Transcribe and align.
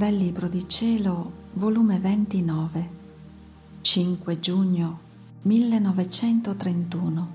Dal 0.00 0.14
Libro 0.14 0.48
di 0.48 0.66
Cielo, 0.66 1.30
volume 1.52 1.98
29, 1.98 2.90
5 3.82 4.40
giugno 4.40 4.98
1931. 5.42 7.30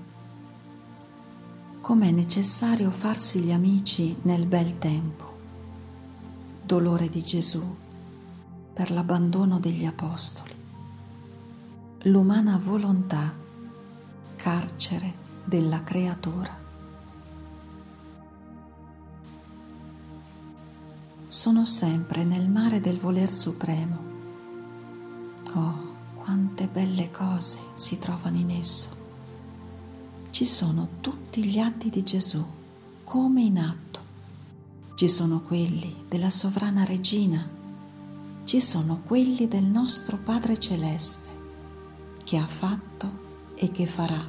Com'è 1.80 2.10
necessario 2.10 2.90
farsi 2.90 3.38
gli 3.38 3.52
amici 3.52 4.16
nel 4.22 4.46
bel 4.46 4.78
tempo. 4.78 5.38
Dolore 6.64 7.08
di 7.08 7.22
Gesù 7.22 7.62
per 8.72 8.90
l'abbandono 8.90 9.60
degli 9.60 9.84
Apostoli. 9.84 10.54
L'umana 12.00 12.60
volontà, 12.60 13.32
carcere 14.34 15.14
della 15.44 15.84
creatura. 15.84 16.65
Sono 21.36 21.66
sempre 21.66 22.24
nel 22.24 22.48
mare 22.48 22.80
del 22.80 22.98
voler 22.98 23.30
supremo. 23.30 23.98
Oh, 25.52 25.94
quante 26.14 26.66
belle 26.66 27.10
cose 27.10 27.58
si 27.74 27.98
trovano 27.98 28.38
in 28.38 28.48
esso. 28.48 28.88
Ci 30.30 30.46
sono 30.46 30.88
tutti 31.02 31.44
gli 31.44 31.58
atti 31.58 31.90
di 31.90 32.02
Gesù, 32.02 32.42
come 33.04 33.42
in 33.42 33.58
atto. 33.58 34.00
Ci 34.94 35.10
sono 35.10 35.42
quelli 35.42 36.04
della 36.08 36.30
sovrana 36.30 36.84
regina, 36.84 37.46
ci 38.44 38.62
sono 38.62 39.02
quelli 39.04 39.46
del 39.46 39.64
nostro 39.64 40.16
Padre 40.16 40.58
Celeste, 40.58 41.28
che 42.24 42.38
ha 42.38 42.46
fatto 42.46 43.52
e 43.54 43.70
che 43.70 43.86
farà. 43.86 44.24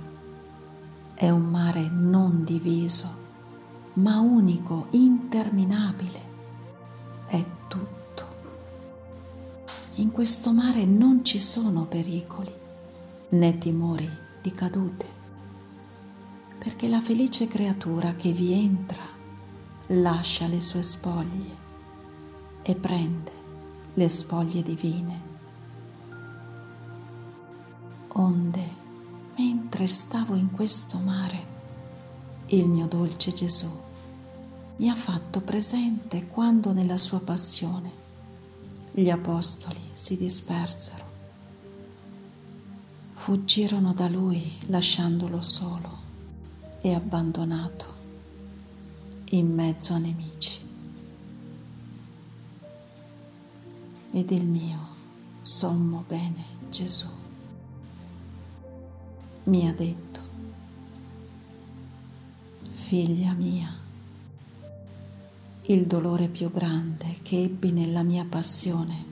È 1.14 1.30
un 1.30 1.44
mare 1.44 1.88
non 1.88 2.44
diviso, 2.44 3.08
ma 3.94 4.20
unico, 4.20 4.88
interminabile 4.90 6.27
tutto. 7.68 8.36
In 9.96 10.12
questo 10.12 10.52
mare 10.52 10.86
non 10.86 11.24
ci 11.26 11.40
sono 11.40 11.86
pericoli 11.86 12.54
né 13.30 13.58
timori 13.58 14.10
di 14.42 14.52
cadute, 14.52 15.06
perché 16.58 16.88
la 16.88 17.02
felice 17.02 17.48
creatura 17.48 18.14
che 18.14 18.32
vi 18.32 18.54
entra 18.54 19.04
lascia 19.88 20.48
le 20.48 20.62
sue 20.62 20.84
spoglie 20.84 21.66
e 22.62 22.76
prende 22.76 23.32
le 23.94 24.10
spoglie 24.10 24.62
divine. 24.62 25.22
Onde, 28.10 28.70
mentre 29.36 29.88
stavo 29.88 30.36
in 30.36 30.52
questo 30.52 30.98
mare, 31.00 31.56
il 32.48 32.68
mio 32.68 32.88
dolce 32.88 33.34
Gesù 33.34 33.86
mi 34.78 34.90
ha 34.90 34.96
fatto 34.96 35.42
presente 35.42 36.28
quando 36.28 36.72
nella 36.72 36.98
sua 36.98 37.20
passione 37.20 38.06
gli 38.92 39.10
apostoli 39.10 39.80
si 39.94 40.18
dispersero, 40.18 41.06
fuggirono 43.14 43.94
da 43.94 44.08
lui 44.08 44.52
lasciandolo 44.68 45.42
solo 45.42 46.06
e 46.82 46.94
abbandonato 46.94 47.96
in 49.32 49.54
mezzo 49.54 49.94
a 49.94 49.98
nemici. 49.98 50.66
Ed 54.14 54.32
il 54.32 54.46
mio 54.46 54.80
sommo 55.42 56.04
bene 56.08 56.46
Gesù 56.70 57.08
mi 59.48 59.68
ha 59.68 59.74
detto, 59.74 60.20
figlia 62.72 63.32
mia, 63.32 63.74
il 65.70 65.86
dolore 65.86 66.30
più 66.30 66.50
grande 66.50 67.18
che 67.24 67.44
ebbi 67.44 67.72
nella 67.72 68.02
mia 68.02 68.24
passione, 68.24 69.06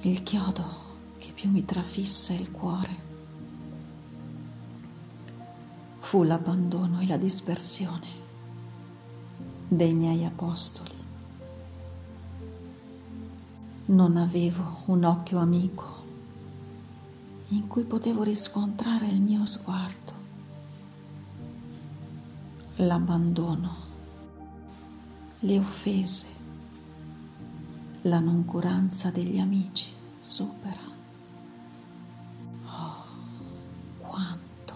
il 0.00 0.22
chiodo 0.22 0.82
che 1.16 1.32
più 1.32 1.50
mi 1.50 1.64
trafisse 1.64 2.34
il 2.34 2.50
cuore, 2.50 3.02
fu 6.00 6.24
l'abbandono 6.24 7.00
e 7.00 7.06
la 7.06 7.16
dispersione 7.16 8.06
dei 9.66 9.94
miei 9.94 10.26
apostoli. 10.26 11.02
Non 13.86 14.18
avevo 14.18 14.82
un 14.86 15.04
occhio 15.04 15.38
amico 15.38 16.02
in 17.48 17.66
cui 17.66 17.84
potevo 17.84 18.22
riscontrare 18.22 19.06
il 19.06 19.22
mio 19.22 19.46
sguardo. 19.46 20.12
L'abbandono 22.76 23.83
le 25.44 25.58
offese, 25.58 26.26
la 28.02 28.18
noncuranza 28.18 29.10
degli 29.10 29.38
amici 29.38 29.92
supera. 30.18 30.80
Oh, 32.64 33.04
quanto! 33.98 34.74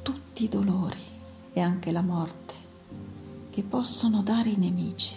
Tutti 0.00 0.44
i 0.44 0.48
dolori 0.48 1.04
e 1.52 1.60
anche 1.60 1.92
la 1.92 2.00
morte 2.00 2.54
che 3.50 3.62
possono 3.62 4.22
dare 4.22 4.48
i 4.48 4.56
nemici. 4.56 5.14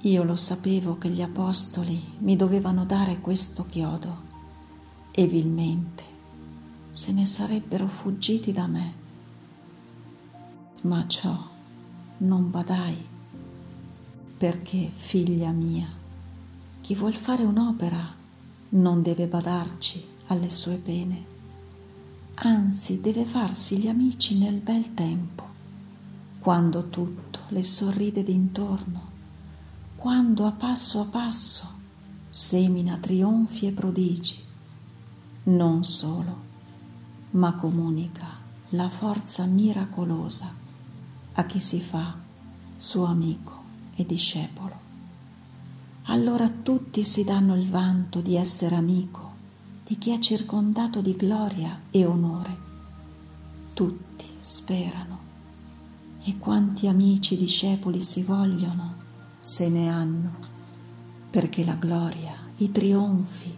Io 0.00 0.24
lo 0.24 0.34
sapevo 0.34 0.98
che 0.98 1.08
gli 1.08 1.22
apostoli 1.22 2.02
mi 2.18 2.34
dovevano 2.34 2.84
dare 2.84 3.20
questo 3.20 3.64
chiodo 3.64 4.26
e 5.12 5.24
vilmente 5.28 6.02
se 6.90 7.12
ne 7.12 7.26
sarebbero 7.26 7.86
fuggiti 7.86 8.52
da 8.52 8.66
me 8.66 8.97
ma 10.82 11.06
ciò 11.08 11.36
non 12.18 12.50
badai, 12.50 13.04
perché, 14.36 14.90
figlia 14.94 15.50
mia, 15.50 15.88
chi 16.80 16.94
vuol 16.94 17.14
fare 17.14 17.42
un'opera 17.42 18.14
non 18.70 19.02
deve 19.02 19.26
badarci 19.26 20.04
alle 20.26 20.50
sue 20.50 20.76
pene, 20.76 21.24
anzi 22.34 23.00
deve 23.00 23.24
farsi 23.24 23.78
gli 23.78 23.88
amici 23.88 24.38
nel 24.38 24.60
bel 24.60 24.94
tempo, 24.94 25.46
quando 26.38 26.88
tutto 26.88 27.40
le 27.48 27.64
sorride 27.64 28.22
d'intorno, 28.22 29.06
quando 29.96 30.46
a 30.46 30.52
passo 30.52 31.00
a 31.00 31.04
passo 31.04 31.76
semina 32.30 32.96
trionfi 32.98 33.66
e 33.66 33.72
prodigi, 33.72 34.36
non 35.44 35.82
solo, 35.82 36.46
ma 37.30 37.54
comunica 37.54 38.26
la 38.70 38.88
forza 38.88 39.44
miracolosa 39.44 40.66
a 41.38 41.44
chi 41.44 41.60
si 41.60 41.80
fa 41.80 42.16
suo 42.74 43.04
amico 43.04 43.62
e 43.94 44.04
discepolo. 44.04 44.86
Allora 46.06 46.48
tutti 46.48 47.04
si 47.04 47.22
danno 47.22 47.54
il 47.54 47.70
vanto 47.70 48.20
di 48.20 48.34
essere 48.34 48.74
amico 48.74 49.36
di 49.84 49.96
chi 49.98 50.10
è 50.10 50.18
circondato 50.18 51.00
di 51.00 51.14
gloria 51.14 51.82
e 51.90 52.04
onore. 52.04 52.56
Tutti 53.72 54.26
sperano 54.40 55.18
e 56.24 56.36
quanti 56.38 56.88
amici 56.88 57.36
discepoli 57.36 58.02
si 58.02 58.24
vogliono 58.24 58.96
se 59.40 59.68
ne 59.68 59.88
hanno, 59.88 60.34
perché 61.30 61.64
la 61.64 61.74
gloria, 61.74 62.34
i 62.56 62.72
trionfi, 62.72 63.56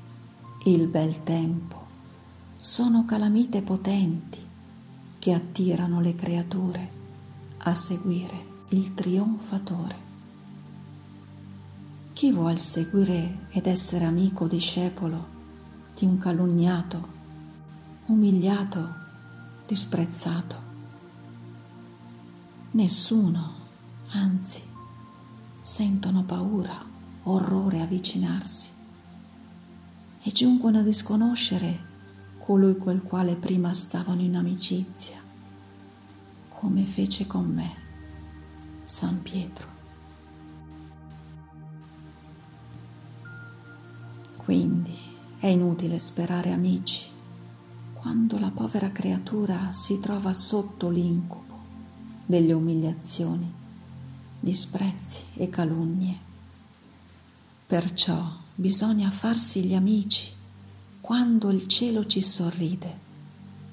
il 0.66 0.86
bel 0.86 1.22
tempo 1.22 1.86
sono 2.56 3.06
calamite 3.06 3.62
potenti 3.62 4.38
che 5.19 5.32
attirano 5.32 6.02
le 6.02 6.14
creature 6.14 6.98
a 7.62 7.75
seguire 7.75 8.47
il 8.69 8.94
trionfatore. 8.94 10.09
Chi 12.15 12.32
vuol 12.32 12.59
seguire 12.59 13.48
ed 13.50 13.66
essere 13.66 14.06
amico 14.06 14.47
discepolo 14.47 15.38
di 15.94 16.06
un 16.06 16.16
calunniato, 16.16 17.08
umiliato, 18.06 18.94
disprezzato? 19.67 20.69
Nessuno, 22.70 23.52
anzi, 24.08 24.62
sentono 25.61 26.23
paura, 26.25 26.82
orrore 27.25 27.82
avvicinarsi 27.82 28.69
e 30.23 30.32
giungono 30.32 30.79
a 30.79 30.82
disconoscere 30.82 31.88
colui 32.38 32.76
col 32.79 33.02
quale 33.02 33.37
prima 33.37 33.73
stavano 33.75 34.23
in 34.23 34.37
amicizia 34.37 35.29
come 36.60 36.84
fece 36.84 37.26
con 37.26 37.46
me 37.46 37.74
San 38.84 39.22
Pietro. 39.22 39.66
Quindi 44.36 44.94
è 45.38 45.46
inutile 45.46 45.98
sperare 45.98 46.52
amici 46.52 47.06
quando 47.94 48.38
la 48.38 48.50
povera 48.50 48.92
creatura 48.92 49.72
si 49.72 50.00
trova 50.00 50.34
sotto 50.34 50.90
l'incubo 50.90 51.58
delle 52.26 52.52
umiliazioni, 52.52 53.50
disprezzi 54.38 55.24
e 55.36 55.48
calunnie. 55.48 56.18
Perciò 57.66 58.22
bisogna 58.54 59.10
farsi 59.10 59.64
gli 59.64 59.74
amici 59.74 60.30
quando 61.00 61.48
il 61.48 61.66
cielo 61.66 62.04
ci 62.04 62.20
sorride 62.20 63.08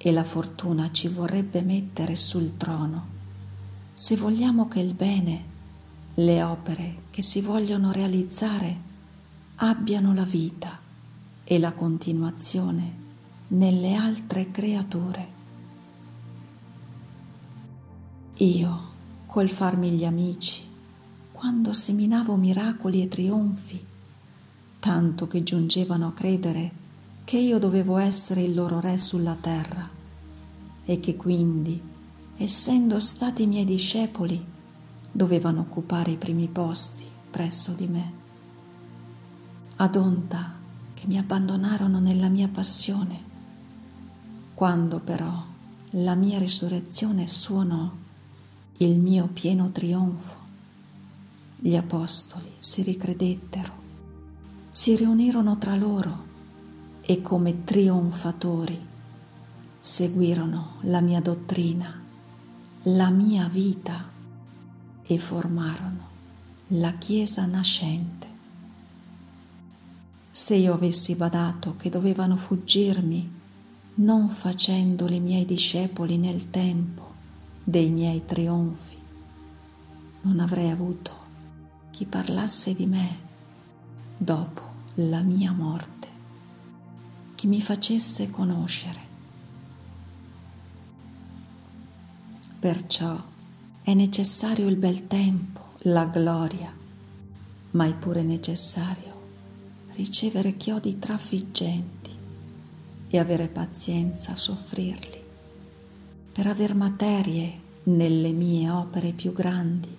e 0.07 0.11
la 0.13 0.23
fortuna 0.23 0.89
ci 0.89 1.09
vorrebbe 1.09 1.61
mettere 1.61 2.15
sul 2.15 2.55
trono, 2.55 3.07
se 3.93 4.15
vogliamo 4.15 4.69
che 4.69 4.79
il 4.79 4.93
bene 4.93 5.55
le 6.13 6.43
opere 6.43 7.01
che 7.09 7.21
si 7.21 7.41
vogliono 7.41 7.91
realizzare 7.91 8.79
abbiano 9.55 10.13
la 10.13 10.23
vita 10.23 10.79
e 11.43 11.59
la 11.59 11.73
continuazione 11.73 12.93
nelle 13.49 13.95
altre 13.95 14.49
creature. 14.49 15.27
Io, 18.35 18.79
col 19.25 19.49
farmi 19.49 19.91
gli 19.91 20.05
amici, 20.05 20.61
quando 21.33 21.73
seminavo 21.73 22.37
miracoli 22.37 23.01
e 23.01 23.09
trionfi, 23.09 23.85
tanto 24.79 25.27
che 25.27 25.43
giungevano 25.43 26.07
a 26.07 26.13
credere 26.13 26.71
che 27.25 27.37
io 27.37 27.59
dovevo 27.59 27.97
essere 27.97 28.43
il 28.43 28.53
loro 28.53 28.79
re 28.79 28.97
sulla 28.97 29.35
terra 29.35 29.95
e 30.89 31.01
che 31.01 31.17
quindi, 31.17 31.79
essendo 32.37 33.01
stati 33.01 33.45
miei 33.45 33.65
discepoli, 33.65 34.41
dovevano 35.11 35.59
occupare 35.59 36.11
i 36.11 36.15
primi 36.15 36.47
posti 36.47 37.03
presso 37.29 37.73
di 37.73 37.87
me. 37.87 38.13
Ad 39.75 39.97
onta 39.97 40.55
che 40.93 41.05
mi 41.07 41.17
abbandonarono 41.17 41.99
nella 41.99 42.29
mia 42.29 42.47
passione, 42.47 43.21
quando 44.53 44.99
però 45.01 45.43
la 45.91 46.15
mia 46.15 46.39
risurrezione 46.39 47.27
suonò 47.27 47.91
il 48.77 48.97
mio 48.97 49.27
pieno 49.27 49.69
trionfo, 49.71 50.35
gli 51.57 51.75
apostoli 51.75 52.53
si 52.59 52.81
ricredettero, 52.81 53.73
si 54.69 54.95
riunirono 54.95 55.57
tra 55.57 55.75
loro 55.75 56.23
e 57.01 57.21
come 57.21 57.65
trionfatori 57.65 58.95
seguirono 59.87 60.79
la 60.81 60.99
mia 60.99 61.21
dottrina, 61.21 62.03
la 62.83 63.09
mia 63.09 63.47
vita 63.47 64.09
e 65.01 65.17
formarono 65.17 66.07
la 66.67 66.97
Chiesa 66.97 67.45
nascente. 67.45 68.27
Se 70.29 70.55
io 70.55 70.73
avessi 70.73 71.15
badato 71.15 71.77
che 71.77 71.89
dovevano 71.89 72.35
fuggirmi 72.35 73.31
non 73.95 74.27
facendo 74.27 75.07
i 75.07 75.21
miei 75.21 75.45
discepoli 75.45 76.17
nel 76.17 76.49
tempo 76.49 77.13
dei 77.63 77.89
miei 77.89 78.25
trionfi, 78.25 78.97
non 80.23 80.41
avrei 80.41 80.69
avuto 80.69 81.11
chi 81.91 82.05
parlasse 82.05 82.75
di 82.75 82.85
me 82.85 83.17
dopo 84.17 84.61
la 84.95 85.21
mia 85.21 85.53
morte, 85.53 86.07
chi 87.35 87.47
mi 87.47 87.61
facesse 87.61 88.29
conoscere. 88.29 89.06
Perciò 92.59 93.23
è 93.83 93.93
necessario 93.93 94.67
il 94.67 94.77
bel 94.77 95.05
tempo, 95.05 95.73
la 95.81 96.05
gloria, 96.05 96.73
ma 97.71 97.85
è 97.85 97.93
pure 97.93 98.23
necessario 98.23 99.13
ricevere 99.93 100.57
chiodi 100.57 100.97
trafiggenti 100.97 102.09
e 103.09 103.19
avere 103.19 103.47
pazienza 103.47 104.31
a 104.31 104.35
soffrirli, 104.35 105.23
per 106.31 106.47
aver 106.47 106.73
materie 106.73 107.59
nelle 107.83 108.31
mie 108.31 108.71
opere 108.71 109.11
più 109.11 109.33
grandi, 109.33 109.95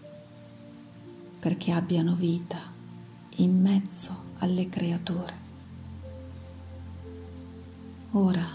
perché 1.39 1.71
abbiano 1.71 2.17
vita 2.17 2.59
in 3.37 3.61
mezzo 3.61 4.17
alle 4.39 4.69
creature. 4.69 5.35
Ora 8.13 8.47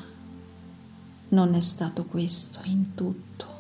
non 1.30 1.54
è 1.54 1.62
stato 1.62 2.04
questo 2.04 2.60
in 2.66 2.96
tutto 2.96 3.53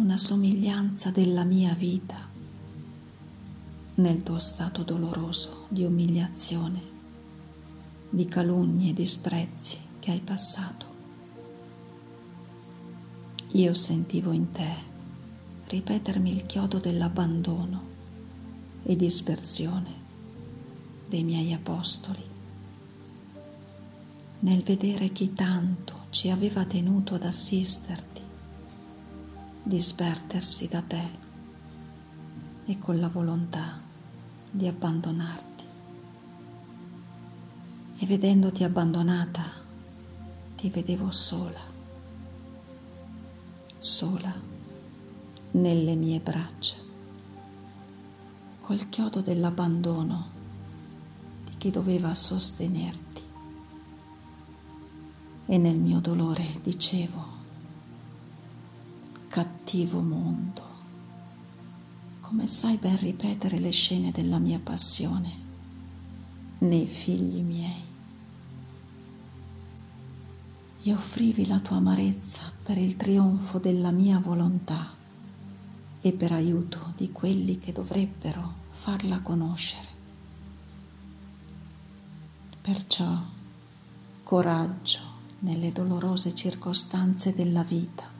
una 0.00 0.16
somiglianza 0.16 1.10
della 1.10 1.44
mia 1.44 1.74
vita 1.74 2.26
nel 3.96 4.22
tuo 4.22 4.38
stato 4.38 4.82
doloroso 4.82 5.66
di 5.68 5.84
umiliazione 5.84 6.80
di 8.08 8.24
calunnie 8.24 8.90
e 8.90 8.94
disprezzi 8.94 9.78
che 9.98 10.10
hai 10.10 10.20
passato. 10.20 10.86
Io 13.48 13.74
sentivo 13.74 14.32
in 14.32 14.50
te 14.50 14.74
ripetermi 15.66 16.32
il 16.34 16.46
chiodo 16.46 16.78
dell'abbandono 16.78 17.82
e 18.84 18.96
dispersione 18.96 19.92
dei 21.06 21.24
miei 21.24 21.52
apostoli, 21.52 22.24
nel 24.40 24.62
vedere 24.62 25.10
chi 25.10 25.34
tanto 25.34 26.06
ci 26.08 26.30
aveva 26.30 26.64
tenuto 26.64 27.16
ad 27.16 27.24
assisterti, 27.24 28.19
disperdersi 29.70 30.66
da 30.66 30.82
te 30.82 31.08
e 32.64 32.76
con 32.78 32.98
la 32.98 33.06
volontà 33.06 33.80
di 34.50 34.66
abbandonarti 34.66 35.64
e 37.98 38.06
vedendoti 38.06 38.64
abbandonata 38.64 39.44
ti 40.56 40.70
vedevo 40.70 41.12
sola, 41.12 41.60
sola 43.78 44.34
nelle 45.52 45.94
mie 45.94 46.18
braccia, 46.18 46.76
col 48.62 48.88
chiodo 48.88 49.20
dell'abbandono 49.20 50.30
di 51.44 51.52
chi 51.58 51.70
doveva 51.70 52.12
sostenerti. 52.12 53.22
E 55.46 55.58
nel 55.58 55.76
mio 55.76 56.00
dolore 56.00 56.58
dicevo, 56.60 57.39
cattivo 59.30 60.00
mondo, 60.00 60.62
come 62.20 62.48
sai 62.48 62.78
ben 62.78 62.98
ripetere 62.98 63.60
le 63.60 63.70
scene 63.70 64.10
della 64.10 64.38
mia 64.38 64.58
passione 64.58 65.32
nei 66.58 66.88
figli 66.88 67.40
miei. 67.40 67.84
E 70.82 70.92
offrivi 70.92 71.46
la 71.46 71.60
tua 71.60 71.76
amarezza 71.76 72.50
per 72.60 72.76
il 72.76 72.96
trionfo 72.96 73.60
della 73.60 73.92
mia 73.92 74.18
volontà 74.18 74.94
e 76.00 76.12
per 76.12 76.32
aiuto 76.32 76.92
di 76.96 77.12
quelli 77.12 77.60
che 77.60 77.70
dovrebbero 77.70 78.54
farla 78.70 79.20
conoscere. 79.20 79.88
Perciò 82.60 83.16
coraggio 84.24 84.98
nelle 85.40 85.70
dolorose 85.70 86.34
circostanze 86.34 87.32
della 87.32 87.62
vita, 87.62 88.18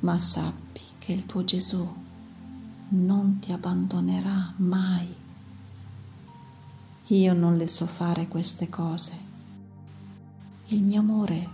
ma 0.00 0.18
sappi 0.18 0.80
che 0.98 1.12
il 1.12 1.26
tuo 1.26 1.44
Gesù 1.44 1.88
non 2.88 3.38
ti 3.38 3.52
abbandonerà 3.52 4.54
mai. 4.56 5.14
Io 7.06 7.34
non 7.34 7.56
le 7.56 7.66
so 7.66 7.86
fare 7.86 8.28
queste 8.28 8.68
cose 8.68 9.28
il 10.72 10.84
mio 10.84 11.00
amore 11.00 11.48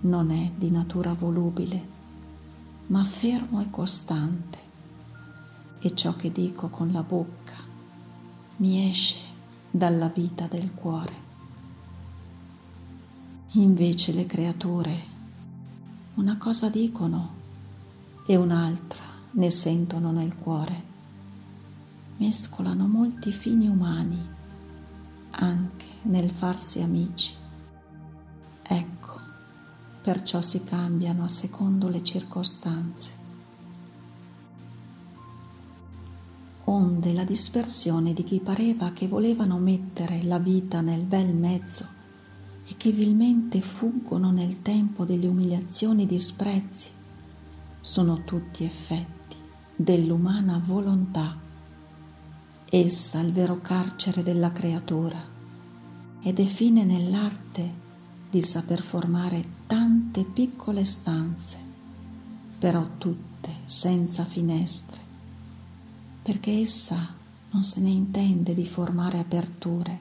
non 0.00 0.32
è 0.32 0.50
di 0.56 0.68
natura 0.68 1.12
volubile, 1.12 1.88
ma 2.88 3.04
fermo 3.04 3.60
e 3.60 3.70
costante, 3.70 4.58
e 5.78 5.94
ciò 5.94 6.16
che 6.16 6.32
dico 6.32 6.66
con 6.66 6.90
la 6.90 7.04
bocca 7.04 7.54
mi 8.56 8.90
esce 8.90 9.20
dalla 9.70 10.08
vita 10.08 10.48
del 10.48 10.74
cuore. 10.74 11.14
Invece 13.52 14.12
le 14.12 14.26
creature 14.26 15.02
una 16.14 16.36
cosa 16.36 16.68
dicono 16.68 17.40
e 18.26 18.36
un'altra 18.36 19.02
ne 19.32 19.50
sentono 19.50 20.12
nel 20.12 20.34
cuore. 20.36 20.90
Mescolano 22.18 22.86
molti 22.86 23.32
fini 23.32 23.68
umani 23.68 24.30
anche 25.30 25.86
nel 26.02 26.30
farsi 26.30 26.80
amici 26.80 27.40
Ecco, 28.72 29.18
perciò 30.00 30.40
si 30.40 30.64
cambiano 30.64 31.24
a 31.24 31.28
secondo 31.28 31.88
le 31.88 32.02
circostanze. 32.02 33.20
Onde 36.64 37.12
la 37.12 37.24
dispersione 37.24 38.14
di 38.14 38.24
chi 38.24 38.40
pareva 38.40 38.92
che 38.92 39.08
volevano 39.08 39.58
mettere 39.58 40.22
la 40.22 40.38
vita 40.38 40.80
nel 40.80 41.02
bel 41.02 41.34
mezzo 41.34 42.00
e 42.64 42.76
che 42.78 42.92
vilmente 42.92 43.60
fuggono 43.60 44.30
nel 44.30 44.62
tempo 44.62 45.04
delle 45.04 45.26
umiliazioni 45.26 46.04
e 46.04 46.06
disprezzi, 46.06 46.88
sono 47.82 48.22
tutti 48.22 48.62
effetti 48.62 49.36
dell'umana 49.74 50.62
volontà. 50.64 51.36
Essa 52.70 53.18
il 53.18 53.32
vero 53.32 53.60
carcere 53.60 54.22
della 54.22 54.52
creatura 54.52 55.20
ed 56.22 56.38
è 56.38 56.44
fine 56.44 56.84
nell'arte 56.84 57.80
di 58.30 58.40
saper 58.40 58.80
formare 58.80 59.44
tante 59.66 60.22
piccole 60.22 60.84
stanze, 60.84 61.58
però 62.56 62.86
tutte 62.98 63.50
senza 63.64 64.24
finestre, 64.24 65.00
perché 66.22 66.52
essa 66.52 67.14
non 67.50 67.64
se 67.64 67.80
ne 67.80 67.90
intende 67.90 68.54
di 68.54 68.64
formare 68.64 69.18
aperture 69.18 69.98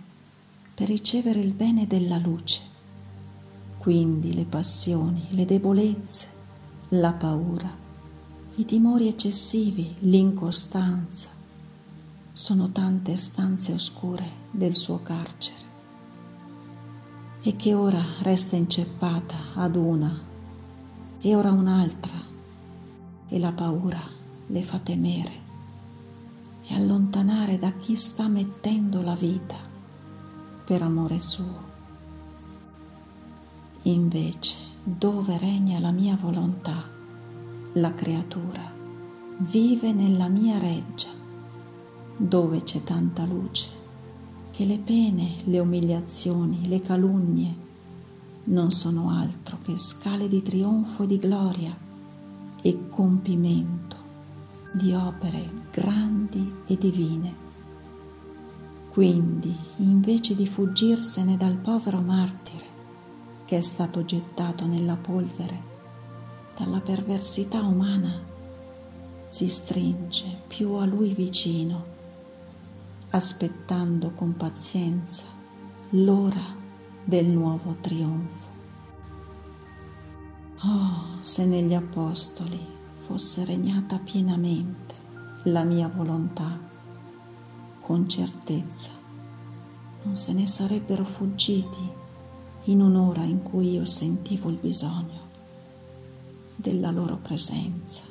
per 0.75 0.87
ricevere 0.87 1.39
il 1.39 1.53
bene 1.53 1.87
della 1.87 2.19
luce. 2.19 2.61
Quindi 3.79 4.35
le 4.35 4.45
passioni, 4.45 5.25
le 5.31 5.45
debolezze, 5.45 6.40
la 6.93 7.13
paura 7.13 7.73
I 8.55 8.65
timori 8.65 9.07
eccessivi, 9.07 9.95
l'incostanza, 9.99 11.29
sono 12.33 12.69
tante 12.71 13.15
stanze 13.15 13.71
oscure 13.71 14.29
del 14.51 14.75
suo 14.75 15.01
carcere 15.01 15.69
e 17.43 17.55
che 17.55 17.73
ora 17.73 18.03
resta 18.23 18.57
inceppata 18.57 19.53
ad 19.55 19.77
una 19.77 20.19
e 21.21 21.33
ora 21.33 21.53
un'altra 21.53 22.19
e 23.29 23.39
la 23.39 23.53
paura 23.53 24.01
le 24.47 24.61
fa 24.61 24.77
temere 24.79 25.39
e 26.63 26.75
allontanare 26.75 27.57
da 27.57 27.71
chi 27.71 27.95
sta 27.95 28.27
mettendo 28.27 29.01
la 29.01 29.15
vita 29.15 29.55
per 30.65 30.81
amore 30.81 31.21
suo. 31.21 31.69
Invece, 33.83 34.70
dove 34.83 35.37
regna 35.37 35.79
la 35.79 35.91
mia 35.91 36.17
volontà, 36.19 36.83
la 37.73 37.93
creatura 37.93 38.73
vive 39.37 39.93
nella 39.93 40.27
mia 40.27 40.57
reggia, 40.57 41.09
dove 42.17 42.63
c'è 42.63 42.83
tanta 42.83 43.23
luce, 43.25 43.67
che 44.49 44.65
le 44.65 44.79
pene, 44.79 45.41
le 45.45 45.59
umiliazioni, 45.59 46.67
le 46.67 46.81
calunnie 46.81 47.55
non 48.45 48.71
sono 48.71 49.09
altro 49.09 49.59
che 49.61 49.77
scale 49.77 50.27
di 50.27 50.41
trionfo 50.41 51.03
e 51.03 51.07
di 51.07 51.17
gloria 51.17 51.77
e 52.61 52.89
compimento 52.89 53.97
di 54.73 54.93
opere 54.93 55.49
grandi 55.71 56.53
e 56.65 56.77
divine. 56.77 57.49
Quindi, 58.89 59.55
invece 59.77 60.35
di 60.35 60.47
fuggirsene 60.47 61.37
dal 61.37 61.55
povero 61.55 61.99
martire 61.99 62.70
che 63.51 63.57
è 63.57 63.61
stato 63.61 64.05
gettato 64.05 64.65
nella 64.65 64.95
polvere 64.95 65.61
dalla 66.55 66.79
perversità 66.79 67.59
umana, 67.59 68.23
si 69.25 69.49
stringe 69.49 70.43
più 70.47 70.75
a 70.75 70.85
lui 70.85 71.13
vicino, 71.13 71.83
aspettando 73.09 74.11
con 74.15 74.37
pazienza 74.37 75.23
l'ora 75.89 76.55
del 77.03 77.25
nuovo 77.25 77.75
trionfo. 77.81 78.47
Oh, 80.63 81.19
se 81.19 81.45
negli 81.45 81.73
Apostoli 81.73 82.65
fosse 83.05 83.43
regnata 83.43 83.99
pienamente 83.99 84.95
la 85.43 85.65
mia 85.65 85.89
volontà, 85.93 86.57
con 87.81 88.07
certezza 88.07 88.91
non 90.03 90.15
se 90.15 90.31
ne 90.31 90.47
sarebbero 90.47 91.03
fuggiti 91.03 91.99
in 92.65 92.81
un'ora 92.81 93.23
in 93.23 93.41
cui 93.41 93.71
io 93.71 93.85
sentivo 93.85 94.49
il 94.49 94.57
bisogno 94.57 95.29
della 96.55 96.91
loro 96.91 97.17
presenza, 97.17 98.03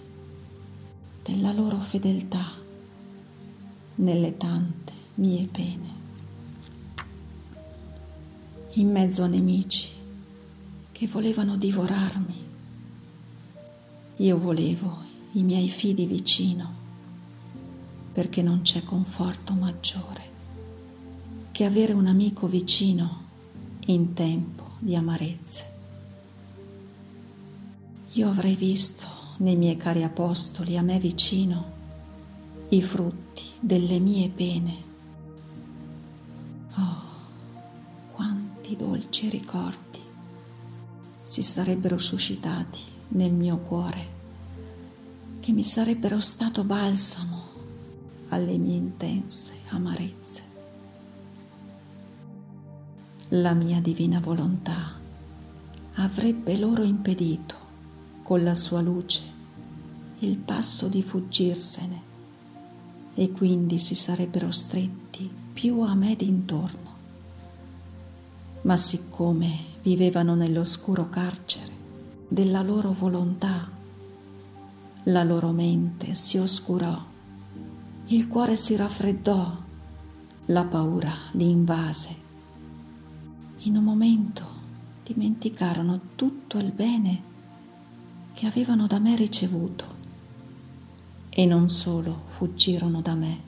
della 1.23 1.53
loro 1.53 1.81
fedeltà 1.81 2.53
nelle 3.97 4.37
tante 4.37 4.93
mie 5.15 5.47
pene 5.47 5.99
in 8.75 8.91
mezzo 8.91 9.25
a 9.25 9.27
nemici 9.27 9.89
che 10.93 11.07
volevano 11.09 11.57
divorarmi. 11.57 12.49
Io 14.17 14.39
volevo 14.39 14.99
i 15.33 15.43
miei 15.43 15.69
fidi 15.69 16.07
vicino 16.07 16.79
perché 18.13 18.43
non 18.43 18.63
c'è 18.63 18.83
conforto 18.85 19.55
maggiore 19.55 20.39
che 21.51 21.65
avere 21.65 21.93
un 21.93 22.07
amico 22.07 22.47
vicino 22.47 23.29
in 23.87 24.13
tempo 24.13 24.71
di 24.79 24.95
amarezze. 24.95 25.65
Io 28.13 28.29
avrei 28.29 28.57
visto 28.57 29.07
nei 29.39 29.57
miei 29.57 29.77
cari 29.77 30.03
apostoli 30.03 30.77
a 30.77 30.83
me 30.83 30.99
vicino 30.99 31.79
i 32.69 32.83
frutti 32.83 33.43
delle 33.61 33.99
mie 33.99 34.29
pene 34.29 34.89
dolci 38.81 39.29
ricordi 39.29 40.01
si 41.23 41.43
sarebbero 41.43 41.99
suscitati 41.99 42.81
nel 43.09 43.33
mio 43.33 43.59
cuore, 43.59 44.19
che 45.41 45.53
mi 45.53 45.63
sarebbero 45.63 46.19
stato 46.21 46.65
balsamo 46.65 47.49
alle 48.29 48.57
mie 48.57 48.77
intense 48.77 49.53
amarezze. 49.69 50.50
La 53.31 53.55
mia 53.55 53.81
divina 53.81 54.21
volontà 54.21 54.99
avrebbe 55.95 56.57
loro 56.57 56.83
impedito 56.83 57.55
con 58.23 58.43
la 58.43 58.55
sua 58.55 58.81
luce 58.81 59.23
il 60.19 60.37
passo 60.37 60.89
di 60.89 61.03
fuggirsene 61.03 62.03
e 63.15 63.31
quindi 63.33 63.79
si 63.79 63.95
sarebbero 63.95 64.51
stretti 64.51 65.31
più 65.53 65.81
a 65.81 65.95
me 65.95 66.15
d'intorno 66.17 66.91
ma 68.63 68.77
siccome 68.77 69.59
vivevano 69.83 70.35
nell'oscuro 70.35 71.09
carcere 71.09 71.73
della 72.29 72.63
loro 72.63 72.93
volontà, 72.93 73.69
la 75.05 75.25
loro 75.25 75.51
mente 75.51 76.15
si 76.15 76.37
oscurò, 76.37 76.97
il 78.07 78.29
cuore 78.29 78.57
si 78.57 78.77
raffreddò, 78.77 79.57
la 80.47 80.65
paura 80.65 81.13
li 81.33 81.49
invase. 81.49 82.20
In 83.65 83.77
un 83.77 83.85
momento 83.85 84.49
dimenticarono 85.05 86.01
tutto 86.15 86.57
il 86.57 86.73
bene 86.73 87.23
che 88.33 88.47
avevano 88.47 88.87
da 88.87 88.99
me 88.99 89.15
ricevuto 89.17 89.99
e 91.29 91.45
non 91.45 91.69
solo 91.69 92.23
fuggirono 92.25 93.03
da 93.03 93.15
me, 93.15 93.41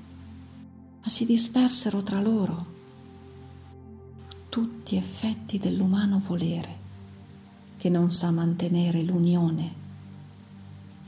ma 1.00 1.08
si 1.08 1.24
dispersero 1.24 2.02
tra 2.02 2.20
loro 2.20 2.66
tutti 4.50 4.96
effetti 4.96 5.58
dell'umano 5.58 6.18
volere 6.18 6.80
che 7.78 7.88
non 7.88 8.10
sa 8.10 8.30
mantenere 8.30 9.02
l'unione 9.02 9.74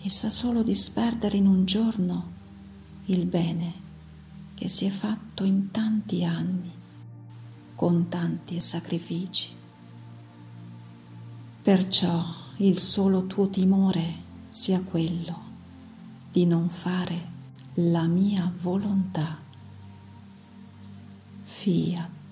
e 0.01 0.09
sa 0.09 0.31
solo 0.31 0.63
disperdere 0.63 1.37
in 1.37 1.47
un 1.47 1.67
giorno 1.67 2.33
il 3.05 3.27
bene 3.27 3.75
che 4.55 4.67
si 4.69 4.87
è 4.87 4.91
fatto 4.91 5.45
in 5.45 5.71
tanti 5.71 6.25
anni 6.25 6.84
con 7.75 8.09
tanti 8.09 8.61
sacrifici. 8.61 9.51
Perciò 11.63 12.23
il 12.59 12.79
solo 12.79 13.27
tuo 13.27 13.49
timore 13.49 14.23
sia 14.51 14.81
quello 14.81 15.43
di 16.31 16.47
non 16.47 16.69
fare 16.69 17.33
la 17.75 18.07
mia 18.07 18.53
volontà. 18.61 19.39
Fiat. 21.43 22.24